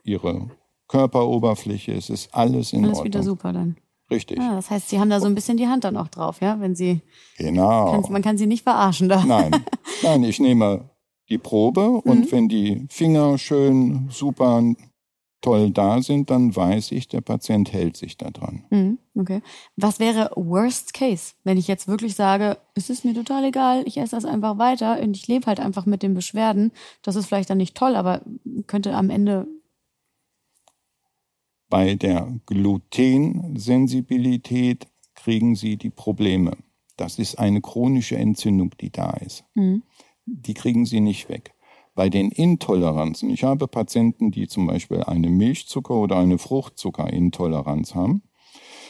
[0.04, 0.50] Ihre
[0.88, 3.06] Körperoberfläche, es ist alles in Alles Ordnung.
[3.06, 3.78] wieder super dann.
[4.12, 4.40] Richtig.
[4.40, 6.60] Ah, das heißt, Sie haben da so ein bisschen die Hand dann auch drauf, ja?
[6.60, 7.02] Wenn Sie,
[7.38, 7.92] Genau.
[8.02, 9.24] kann, man kann Sie nicht verarschen da.
[9.26, 9.66] Nein,
[10.04, 10.90] nein, ich nehme
[11.30, 12.32] die Probe und Mhm.
[12.32, 14.62] wenn die Finger schön super
[15.46, 18.66] toll da sind, dann weiß ich, der Patient hält sich da dran.
[18.72, 19.44] Mhm, okay.
[19.76, 23.98] Was wäre Worst Case, wenn ich jetzt wirklich sage, es ist mir total egal, ich
[23.98, 26.72] esse das einfach weiter und ich lebe halt einfach mit den Beschwerden.
[27.04, 28.24] Das ist vielleicht dann nicht toll, aber
[28.66, 29.46] könnte am Ende.
[31.70, 36.58] Bei der Glutensensibilität kriegen Sie die Probleme.
[36.98, 39.44] Das ist eine chronische Entzündung, die da ist.
[39.54, 39.84] Mhm.
[40.26, 41.54] Die kriegen Sie nicht weg.
[41.96, 48.22] Bei den Intoleranzen, ich habe Patienten, die zum Beispiel eine Milchzucker- oder eine Fruchtzuckerintoleranz haben.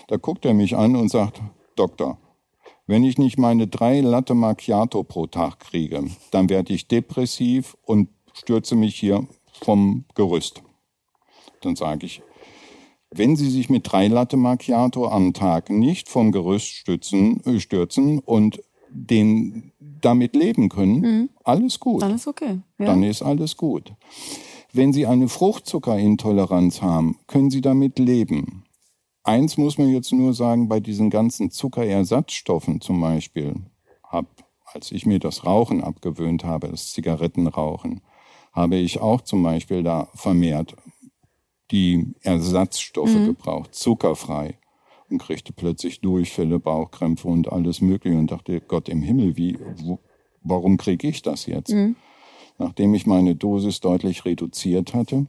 [0.08, 1.42] Da guckt er mich an und sagt,
[1.76, 2.18] Doktor,
[2.88, 8.10] wenn ich nicht meine drei Latte Macchiato pro Tag kriege, dann werde ich depressiv und
[8.34, 9.28] stürze mich hier
[9.62, 10.64] vom Gerüst.
[11.62, 12.24] Dann sage ich,
[13.12, 18.62] wenn Sie sich mit drei Latte Macchiato am Tag nicht vom Gerüst stützen, stürzen und
[18.96, 22.02] den damit leben können, alles gut.
[22.02, 22.60] Dann ist okay.
[22.80, 22.86] Ja?
[22.86, 23.94] Dann ist alles gut.
[24.74, 28.64] Wenn Sie eine Fruchtzuckerintoleranz haben, können Sie damit leben.
[29.24, 33.56] Eins muss man jetzt nur sagen, bei diesen ganzen Zuckerersatzstoffen zum Beispiel,
[34.04, 34.28] hab,
[34.66, 38.02] als ich mir das Rauchen abgewöhnt habe, das Zigarettenrauchen,
[38.54, 40.76] habe ich auch zum Beispiel da vermehrt
[41.72, 44.60] die Ersatzstoffe gebraucht, zuckerfrei
[45.10, 50.00] und kriegte plötzlich Durchfälle, Bauchkrämpfe und alles Mögliche und dachte, Gott im Himmel, wie, wo,
[50.42, 51.74] warum kriege ich das jetzt?
[52.58, 55.28] Nachdem ich meine Dosis deutlich reduziert hatte,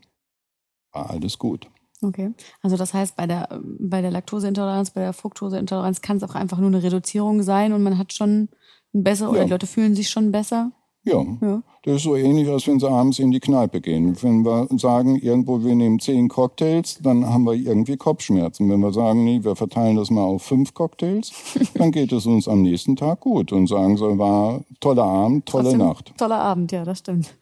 [0.92, 1.68] war alles gut.
[2.02, 2.32] Okay.
[2.62, 6.58] Also das heißt, bei der, bei der Laktoseintoleranz, bei der Fructoseintoleranz kann es auch einfach
[6.58, 8.48] nur eine Reduzierung sein und man hat schon
[8.94, 9.44] ein besser oder Ja.
[9.44, 10.72] die Leute fühlen sich schon besser.
[11.06, 11.62] Ja, Ja.
[11.84, 14.20] das ist so ähnlich, als wenn sie abends in die Kneipe gehen.
[14.22, 18.68] Wenn wir sagen, irgendwo, wir nehmen zehn Cocktails, dann haben wir irgendwie Kopfschmerzen.
[18.68, 21.30] Wenn wir sagen, nee, wir verteilen das mal auf fünf Cocktails,
[21.74, 25.62] dann geht es uns am nächsten Tag gut und sagen so, war toller Abend, tolle
[25.64, 26.12] Trotzdem Nacht.
[26.18, 27.34] Toller Abend, ja, das stimmt.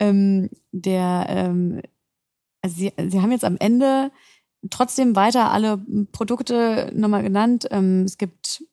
[0.00, 1.80] Ähm, der, ähm,
[2.62, 4.10] also Sie, Sie haben jetzt am Ende
[4.70, 5.78] trotzdem weiter alle
[6.10, 7.68] Produkte nochmal genannt.
[7.70, 8.64] Ähm, es gibt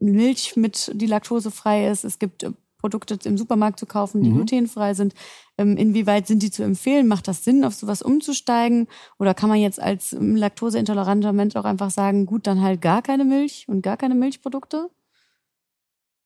[0.00, 2.04] Milch mit, die laktosefrei ist.
[2.04, 2.46] Es gibt
[2.78, 4.34] Produkte im Supermarkt zu kaufen, die Mhm.
[4.36, 5.14] glutenfrei sind.
[5.58, 7.08] Ähm, inwieweit sind die zu empfehlen?
[7.08, 8.86] Macht das Sinn, auf sowas umzusteigen?
[9.18, 13.02] Oder kann man jetzt als ähm, laktoseintoleranter Mensch auch einfach sagen, gut, dann halt gar
[13.02, 14.90] keine Milch und gar keine Milchprodukte?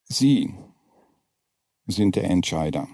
[0.05, 0.55] Sie
[1.87, 2.87] sind der Entscheider.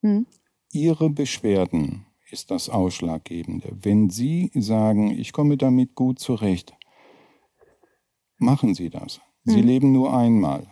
[0.00, 0.26] Hm.
[0.72, 3.76] Ihre Beschwerden ist das Ausschlaggebende.
[3.82, 6.72] Wenn Sie sagen, ich komme damit gut zurecht,
[8.38, 9.20] machen Sie das.
[9.44, 9.66] Sie Hm.
[9.66, 10.66] leben nur einmal.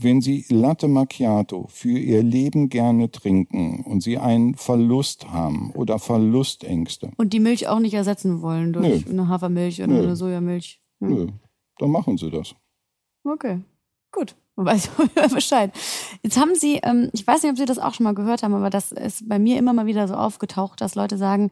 [0.00, 5.98] Wenn Sie Latte Macchiato für Ihr Leben gerne trinken und Sie einen Verlust haben oder
[5.98, 9.10] Verlustängste, Und die Milch auch nicht ersetzen wollen durch Nö.
[9.10, 10.02] eine Hafermilch oder Nö.
[10.02, 10.80] eine Sojamilch.
[11.00, 11.08] Hm.
[11.14, 11.26] nö,
[11.78, 12.54] dann machen Sie das.
[13.24, 13.60] Okay,
[14.12, 14.36] gut.
[14.56, 14.90] Man weiß
[15.34, 15.72] Bescheid.
[16.22, 18.54] Jetzt haben Sie, ähm, ich weiß nicht, ob Sie das auch schon mal gehört haben,
[18.54, 21.50] aber das ist bei mir immer mal wieder so aufgetaucht, dass Leute sagen,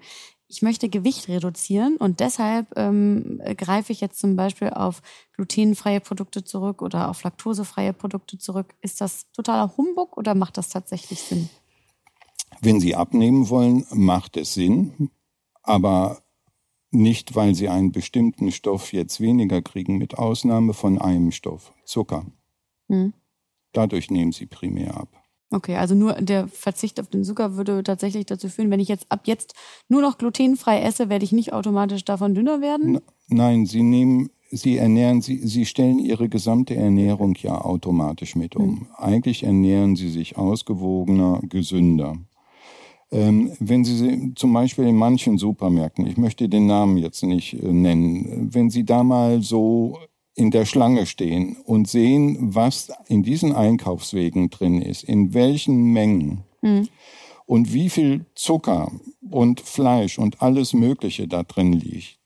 [0.48, 6.44] ich möchte Gewicht reduzieren und deshalb ähm, greife ich jetzt zum Beispiel auf glutenfreie Produkte
[6.44, 8.74] zurück oder auf laktosefreie Produkte zurück.
[8.80, 11.48] Ist das totaler Humbug oder macht das tatsächlich Sinn?
[12.60, 15.10] Wenn Sie abnehmen wollen, macht es Sinn,
[15.62, 16.22] aber
[16.90, 22.24] nicht, weil Sie einen bestimmten Stoff jetzt weniger kriegen, mit Ausnahme von einem Stoff, Zucker.
[22.88, 23.12] Hm.
[23.72, 25.25] Dadurch nehmen Sie primär ab.
[25.50, 29.06] Okay, also nur der Verzicht auf den Zucker würde tatsächlich dazu führen, wenn ich jetzt
[29.10, 29.54] ab jetzt
[29.88, 33.00] nur noch glutenfrei esse, werde ich nicht automatisch davon dünner werden?
[33.28, 38.88] Nein, Sie nehmen, Sie ernähren, Sie, Sie stellen Ihre gesamte Ernährung ja automatisch mit um.
[38.96, 42.16] Eigentlich ernähren Sie sich ausgewogener, gesünder.
[43.12, 47.54] Ähm, wenn Sie sie- zum Beispiel in manchen Supermärkten, ich möchte den Namen jetzt nicht
[47.54, 49.96] äh, nennen, wenn Sie da mal so
[50.36, 56.44] in der Schlange stehen und sehen, was in diesen Einkaufswegen drin ist, in welchen Mengen.
[57.46, 58.92] Und wie viel Zucker
[59.30, 62.18] und Fleisch und alles Mögliche da drin liegt,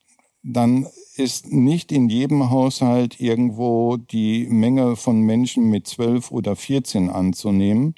[0.42, 7.10] dann ist nicht in jedem Haushalt irgendwo die Menge von Menschen mit 12 oder 14
[7.10, 7.94] anzunehmen,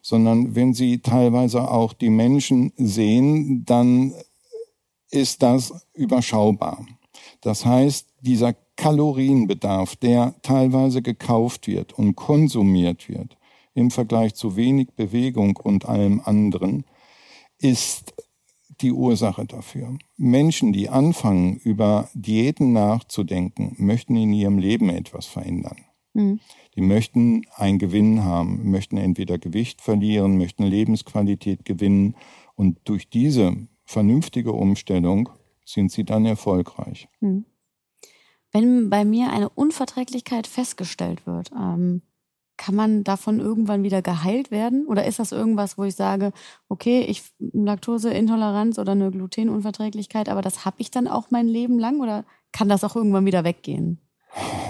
[0.00, 4.14] sondern wenn Sie teilweise auch die Menschen sehen, dann
[5.10, 6.86] ist das überschaubar.
[7.40, 13.36] Das heißt, dieser Kalorienbedarf, der teilweise gekauft wird und konsumiert wird,
[13.74, 16.84] im Vergleich zu wenig Bewegung und allem anderen,
[17.58, 18.14] ist
[18.80, 19.96] die Ursache dafür.
[20.16, 25.76] Menschen, die anfangen, über Diäten nachzudenken, möchten in ihrem Leben etwas verändern.
[26.14, 26.40] Mhm.
[26.74, 32.16] Die möchten einen Gewinn haben, möchten entweder Gewicht verlieren, möchten Lebensqualität gewinnen
[32.54, 35.28] und durch diese vernünftige Umstellung
[35.64, 37.08] sind sie dann erfolgreich.
[37.20, 37.44] Mhm.
[38.52, 42.02] Wenn bei mir eine Unverträglichkeit festgestellt wird, ähm,
[42.58, 44.86] kann man davon irgendwann wieder geheilt werden?
[44.86, 46.32] Oder ist das irgendwas, wo ich sage,
[46.68, 52.00] okay, ich Laktoseintoleranz oder eine Glutenunverträglichkeit, aber das habe ich dann auch mein Leben lang
[52.00, 53.98] oder kann das auch irgendwann wieder weggehen?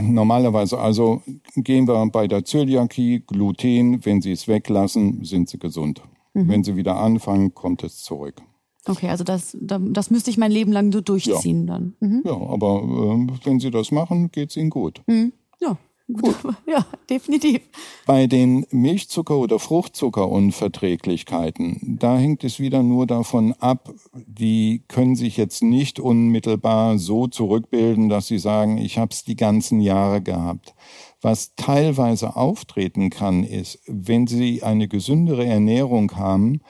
[0.01, 1.23] Normalerweise, also
[1.55, 6.03] gehen wir bei der Zöliakie, Gluten, wenn Sie es weglassen, sind Sie gesund.
[6.35, 6.49] Mhm.
[6.49, 8.43] Wenn Sie wieder anfangen, kommt es zurück.
[8.87, 11.75] Okay, also das, das müsste ich mein Leben lang so durchziehen ja.
[11.75, 11.95] dann.
[12.01, 12.23] Mhm.
[12.25, 15.03] Ja, aber äh, wenn Sie das machen, geht es Ihnen gut.
[15.07, 15.33] Mhm.
[15.61, 15.79] Ja,
[16.13, 16.35] gut.
[16.67, 17.61] Ja, definitiv.
[18.07, 25.37] Bei den Milchzucker- oder Fruchtzuckerunverträglichkeiten, da hängt es wieder nur davon ab, die können sich
[25.37, 30.75] jetzt nicht unmittelbar so zurückbilden, dass sie sagen, ich habe es die ganzen Jahre gehabt.
[31.21, 36.63] Was teilweise auftreten kann, ist, wenn sie eine gesündere Ernährung haben,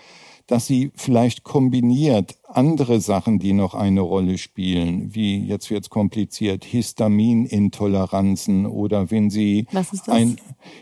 [0.47, 6.65] dass sie vielleicht kombiniert andere Sachen, die noch eine Rolle spielen, wie jetzt wird's kompliziert,
[6.65, 10.15] Histaminintoleranzen oder wenn sie Was ist das?
[10.15, 10.37] ein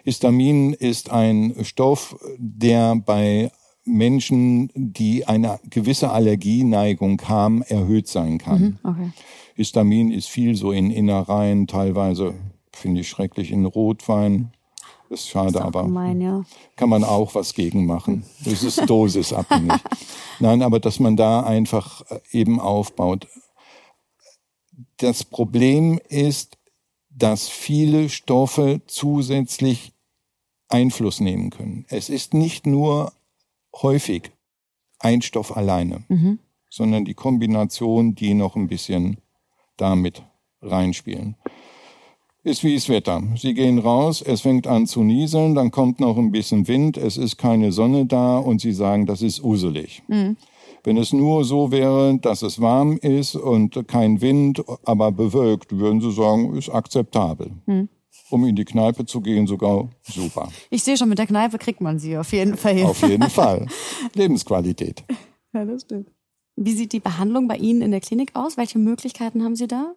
[0.04, 3.50] Histamin ist ein Stoff, der bei
[3.84, 8.60] Menschen, die eine gewisse Allergieneigung haben, erhöht sein kann.
[8.60, 9.10] Mhm, okay.
[9.54, 12.34] Histamin ist viel so in Innereien, teilweise
[12.72, 14.52] finde ich schrecklich in Rotwein,
[15.10, 16.44] ist schade, ist aber gemein, ja.
[16.76, 18.24] kann man auch was gegen machen.
[18.44, 19.80] Das ist dosisabhängig.
[20.40, 23.26] Nein, aber dass man da einfach äh, eben aufbaut.
[24.98, 26.56] Das Problem ist,
[27.10, 29.92] dass viele Stoffe zusätzlich
[30.68, 31.84] Einfluss nehmen können.
[31.88, 33.12] Es ist nicht nur
[33.82, 34.30] häufig
[35.00, 36.38] ein Stoff alleine, mhm.
[36.68, 39.18] sondern die Kombination, die noch ein bisschen
[39.76, 40.22] damit
[40.62, 41.36] reinspielen
[42.42, 43.22] ist wie das Wetter.
[43.36, 47.16] Sie gehen raus, es fängt an zu nieseln, dann kommt noch ein bisschen Wind, es
[47.16, 50.02] ist keine Sonne da und Sie sagen, das ist uselig.
[50.08, 50.36] Mhm.
[50.82, 56.00] Wenn es nur so wäre, dass es warm ist und kein Wind, aber bewölkt, würden
[56.00, 57.50] Sie sagen, ist akzeptabel.
[57.66, 57.88] Mhm.
[58.30, 60.48] Um in die Kneipe zu gehen, sogar super.
[60.70, 62.84] Ich sehe schon, mit der Kneipe kriegt man sie auf jeden Fall.
[62.84, 63.66] Auf jeden Fall.
[64.14, 65.02] Lebensqualität.
[65.52, 66.08] Ja, das stimmt.
[66.56, 68.56] Wie sieht die Behandlung bei Ihnen in der Klinik aus?
[68.56, 69.94] Welche Möglichkeiten haben Sie da?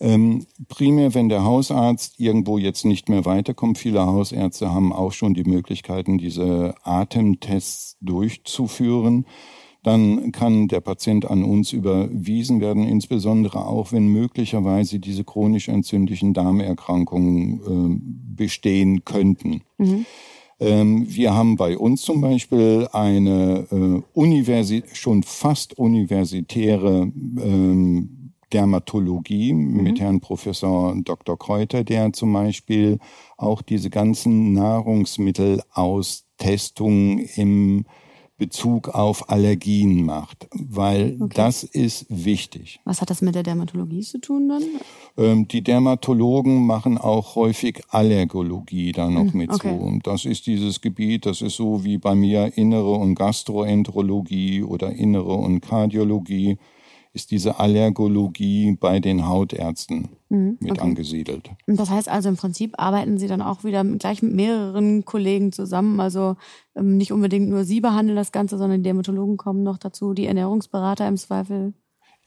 [0.00, 5.34] Ähm, primär, wenn der Hausarzt irgendwo jetzt nicht mehr weiterkommt, viele Hausärzte haben auch schon
[5.34, 9.26] die Möglichkeiten, diese Atemtests durchzuführen.
[9.82, 16.34] Dann kann der Patient an uns überwiesen werden, insbesondere auch, wenn möglicherweise diese chronisch entzündlichen
[16.34, 19.62] Darmerkrankungen äh, bestehen könnten.
[19.78, 20.06] Mhm.
[20.60, 29.52] Ähm, wir haben bei uns zum Beispiel eine äh, Universi schon fast universitäre ähm, Dermatologie
[29.52, 29.82] mhm.
[29.82, 31.36] mit Herrn Professor Dr.
[31.38, 32.98] Kräuter, der zum Beispiel
[33.36, 37.84] auch diese ganzen Nahrungsmittelaustestungen im
[38.38, 41.34] Bezug auf Allergien macht, weil okay.
[41.34, 42.78] das ist wichtig.
[42.84, 44.62] Was hat das mit der Dermatologie zu tun dann?
[45.16, 49.76] Ähm, die Dermatologen machen auch häufig Allergologie da noch hm, mit okay.
[49.76, 49.84] zu.
[49.84, 54.92] Und das ist dieses Gebiet, das ist so wie bei mir Innere und Gastroenterologie oder
[54.92, 56.58] Innere und Kardiologie
[57.18, 60.80] ist diese Allergologie bei den Hautärzten mhm, mit okay.
[60.80, 61.50] angesiedelt.
[61.66, 65.98] Das heißt also im Prinzip arbeiten Sie dann auch wieder gleich mit mehreren Kollegen zusammen.
[65.98, 66.36] Also
[66.76, 70.26] ähm, nicht unbedingt nur Sie behandeln das Ganze, sondern die Dermatologen kommen noch dazu, die
[70.26, 71.74] Ernährungsberater im Zweifel.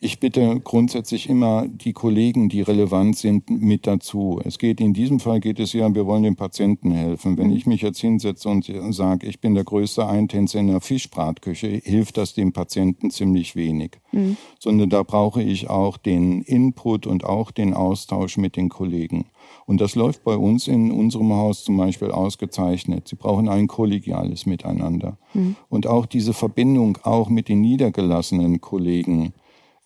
[0.03, 4.41] Ich bitte grundsätzlich immer die Kollegen, die relevant sind, mit dazu.
[4.43, 7.37] Es geht in diesem Fall geht es ja, wir wollen dem Patienten helfen.
[7.37, 7.55] Wenn mhm.
[7.55, 12.17] ich mich jetzt hinsetze und sage, ich bin der größte Eintänzer in der Fischbratküche, hilft
[12.17, 13.99] das dem Patienten ziemlich wenig.
[14.11, 14.37] Mhm.
[14.57, 19.25] Sondern da brauche ich auch den Input und auch den Austausch mit den Kollegen.
[19.67, 23.07] Und das läuft bei uns in unserem Haus zum Beispiel ausgezeichnet.
[23.07, 25.19] Sie brauchen ein kollegiales Miteinander.
[25.35, 25.57] Mhm.
[25.69, 29.33] Und auch diese Verbindung auch mit den niedergelassenen Kollegen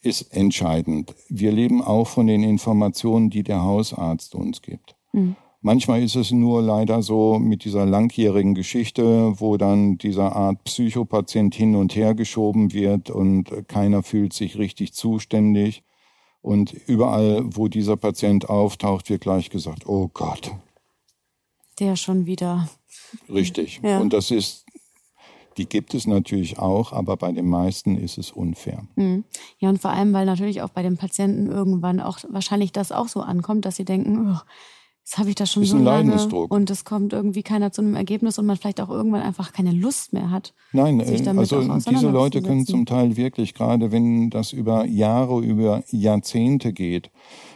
[0.06, 1.15] ist entscheidend.
[1.30, 4.96] Wir leben auch von den Informationen, die der Hausarzt uns gibt.
[5.13, 5.36] Mhm.
[5.62, 11.56] Manchmal ist es nur leider so mit dieser langjährigen Geschichte, wo dann dieser Art Psychopatient
[11.56, 15.82] hin und her geschoben wird und keiner fühlt sich richtig zuständig.
[16.44, 20.52] Und überall, wo dieser Patient auftaucht, wird gleich gesagt, oh Gott.
[21.80, 22.70] Der schon wieder.
[23.28, 23.82] Richtig.
[23.84, 24.00] Ja.
[24.00, 24.64] Und das ist
[25.58, 28.84] die gibt es natürlich auch, aber bei den meisten ist es unfair.
[28.96, 29.24] Mhm.
[29.60, 33.08] Ja, und vor allem, weil natürlich auch bei den Patienten irgendwann auch wahrscheinlich das auch
[33.08, 34.39] so ankommt, dass sie denken, oh,
[35.06, 36.18] jetzt habe ich das schon ist so lange
[36.50, 39.72] und es kommt irgendwie keiner zu einem Ergebnis und man vielleicht auch irgendwann einfach keine
[39.72, 40.56] Lust mehr hat.
[40.74, 45.84] Nein, äh, also diese Leute können zum Teil wirklich, gerade wenn das über Jahre, über
[45.91, 47.12] Jahrzehnte geht,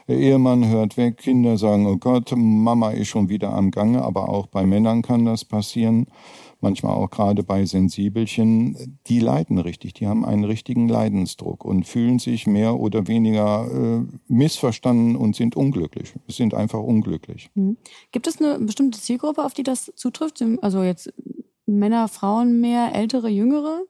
[0.07, 4.29] Der Ehemann hört weg, Kinder sagen, oh Gott, Mama ist schon wieder am Gange, aber
[4.29, 6.05] auch bei Männern kann das passieren
[6.61, 12.19] manchmal auch gerade bei Sensibelchen, die leiden richtig, die haben einen richtigen Leidensdruck und fühlen
[12.19, 17.49] sich mehr oder weniger äh, missverstanden und sind unglücklich, sind einfach unglücklich.
[17.55, 17.77] Mhm.
[18.11, 20.43] Gibt es eine bestimmte Zielgruppe, auf die das zutrifft?
[20.61, 21.13] Also jetzt
[21.65, 23.81] Männer, Frauen mehr, ältere, jüngere?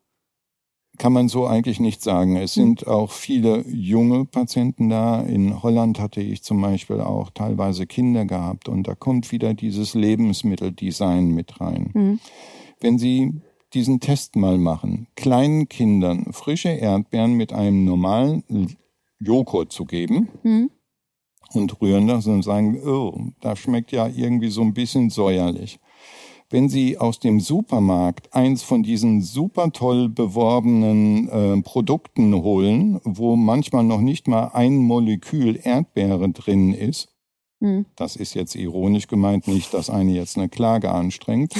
[0.99, 2.35] kann man so eigentlich nicht sagen.
[2.35, 2.63] Es hm.
[2.63, 5.21] sind auch viele junge Patienten da.
[5.21, 9.95] In Holland hatte ich zum Beispiel auch teilweise Kinder gehabt und da kommt wieder dieses
[9.95, 11.89] Lebensmitteldesign mit rein.
[11.93, 12.19] Mhm.
[12.79, 13.41] Wenn Sie
[13.73, 18.43] diesen Test mal machen, kleinen Kindern frische Erdbeeren mit einem normalen
[19.19, 20.71] Joghurt zu geben mhm.
[21.53, 25.79] und rühren das und sagen, oh, das schmeckt ja irgendwie so ein bisschen säuerlich.
[26.51, 33.35] Wenn Sie aus dem Supermarkt eins von diesen super toll beworbenen äh, Produkten holen, wo
[33.35, 37.09] manchmal noch nicht mal ein Molekül Erdbeere drin ist,
[37.61, 37.85] hm.
[37.95, 41.53] Das ist jetzt ironisch gemeint, nicht, dass eine jetzt eine Klage anstrengt.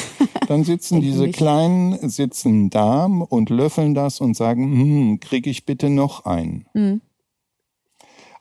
[0.48, 5.90] Dann sitzen diese Kleinen, sitzen da und löffeln das und sagen, hm, krieg ich bitte
[5.90, 6.66] noch einen.
[6.74, 7.02] Hm.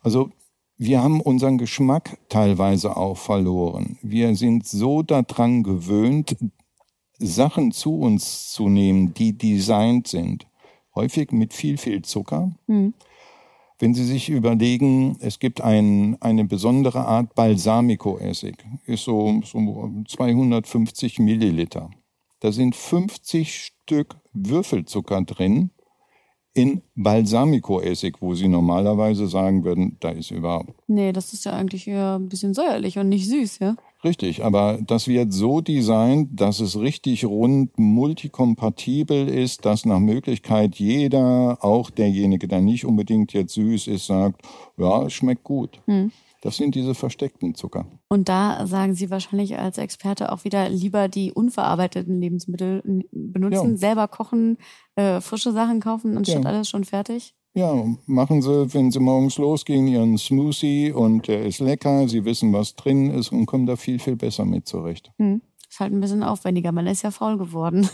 [0.02, 0.30] Also
[0.76, 3.98] wir haben unseren Geschmack teilweise auch verloren.
[4.00, 6.36] Wir sind so daran gewöhnt,
[7.18, 10.46] Sachen zu uns zu nehmen, die designt sind.
[10.94, 12.52] Häufig mit viel, viel Zucker.
[12.68, 12.94] Hm.
[13.78, 21.20] Wenn Sie sich überlegen, es gibt ein, eine besondere Art Balsamico-Essig, ist so, so 250
[21.20, 21.90] Milliliter.
[22.40, 25.70] Da sind 50 Stück Würfelzucker drin
[26.54, 30.74] in Balsamico-Essig, wo Sie normalerweise sagen würden, da ist überhaupt.
[30.88, 33.76] Nee, das ist ja eigentlich eher ein bisschen säuerlich und nicht süß, ja?
[34.04, 40.76] Richtig, aber das wird so designt, dass es richtig rund multikompatibel ist, dass nach Möglichkeit
[40.76, 44.42] jeder, auch derjenige, der nicht unbedingt jetzt süß ist, sagt,
[44.76, 45.80] ja, es schmeckt gut.
[45.86, 46.12] Hm.
[46.40, 47.86] Das sind diese versteckten Zucker.
[48.08, 53.76] Und da sagen Sie wahrscheinlich als Experte auch wieder lieber die unverarbeiteten Lebensmittel benutzen, ja.
[53.76, 54.58] selber kochen,
[54.94, 56.50] äh, frische Sachen kaufen, anstatt ja.
[56.50, 57.34] alles schon fertig?
[57.58, 57.74] Ja,
[58.06, 62.76] machen Sie, wenn Sie morgens losgehen, Ihren Smoothie und der ist lecker, Sie wissen, was
[62.76, 65.10] drin ist und kommen da viel, viel besser mit zurecht.
[65.18, 65.42] Hm.
[65.68, 67.90] Ist halt ein bisschen aufwendiger, man ist ja faul geworden.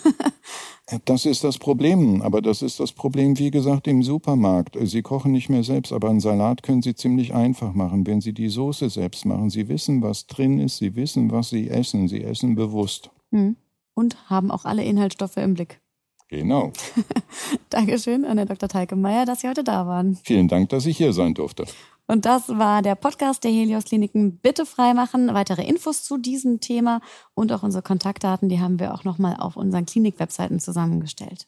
[1.06, 4.76] das ist das Problem, aber das ist das Problem, wie gesagt, im Supermarkt.
[4.82, 8.34] Sie kochen nicht mehr selbst, aber einen Salat können Sie ziemlich einfach machen, wenn Sie
[8.34, 9.48] die Soße selbst machen.
[9.48, 13.10] Sie wissen, was drin ist, Sie wissen, was Sie essen, Sie essen bewusst.
[13.30, 13.56] Hm.
[13.94, 15.80] Und haben auch alle Inhaltsstoffe im Blick.
[16.28, 16.72] Genau.
[17.70, 18.68] Dankeschön an Herrn Dr.
[18.68, 20.18] Teike Meyer, dass Sie heute da waren.
[20.24, 21.64] Vielen Dank, dass ich hier sein durfte.
[22.06, 24.38] Und das war der Podcast der Helios Kliniken.
[24.38, 25.32] Bitte freimachen.
[25.32, 27.00] Weitere Infos zu diesem Thema
[27.34, 31.46] und auch unsere Kontaktdaten, die haben wir auch nochmal auf unseren Klinik-Webseiten zusammengestellt.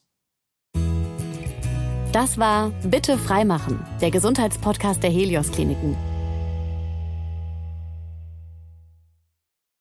[2.11, 5.95] Das war Bitte freimachen, der Gesundheitspodcast der Helios Kliniken.